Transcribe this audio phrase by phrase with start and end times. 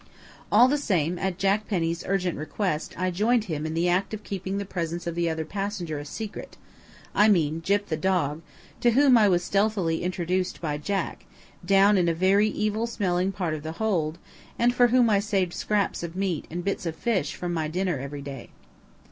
[0.51, 4.23] All the same, at Jack Penny's urgent request I joined him in the act of
[4.23, 6.57] keeping the presence of the other passenger a secret
[7.13, 8.41] I mean Gyp the dog,
[8.79, 11.25] to whom I was stealthily introduced by Jack,
[11.63, 14.17] down in a very evil smelling part of the hold,
[14.57, 17.99] and for whom I saved scraps of meat and bits of fish from my dinner
[17.99, 18.49] every day.